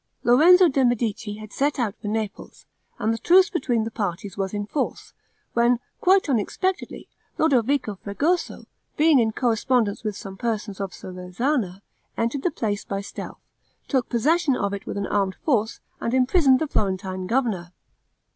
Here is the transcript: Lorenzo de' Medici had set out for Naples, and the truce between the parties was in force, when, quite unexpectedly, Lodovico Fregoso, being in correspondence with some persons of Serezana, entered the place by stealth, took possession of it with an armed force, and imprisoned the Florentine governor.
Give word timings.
Lorenzo 0.23 0.67
de' 0.67 0.83
Medici 0.83 1.35
had 1.35 1.53
set 1.53 1.77
out 1.77 1.93
for 2.01 2.07
Naples, 2.07 2.65
and 2.97 3.13
the 3.13 3.19
truce 3.19 3.51
between 3.51 3.83
the 3.83 3.91
parties 3.91 4.35
was 4.35 4.51
in 4.51 4.65
force, 4.65 5.13
when, 5.53 5.77
quite 5.99 6.27
unexpectedly, 6.27 7.07
Lodovico 7.37 7.99
Fregoso, 8.03 8.65
being 8.97 9.19
in 9.19 9.31
correspondence 9.31 10.03
with 10.03 10.17
some 10.17 10.37
persons 10.37 10.81
of 10.81 10.91
Serezana, 10.91 11.83
entered 12.17 12.41
the 12.41 12.49
place 12.49 12.83
by 12.83 12.99
stealth, 12.99 13.37
took 13.87 14.09
possession 14.09 14.55
of 14.55 14.73
it 14.73 14.87
with 14.87 14.97
an 14.97 15.05
armed 15.05 15.35
force, 15.35 15.79
and 15.99 16.15
imprisoned 16.15 16.57
the 16.57 16.67
Florentine 16.67 17.27
governor. 17.27 17.71